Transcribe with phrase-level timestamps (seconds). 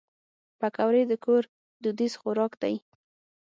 [0.59, 1.43] پکورې د کور
[1.83, 2.75] دودیز خوراک دی